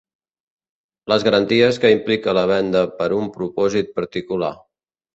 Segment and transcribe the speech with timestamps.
[1.13, 4.55] Les garanties que implica la venda per a un propòsit particular.